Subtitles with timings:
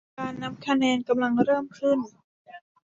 [0.19, 1.99] การนับคะแนนกำลังเริ่มขึ้น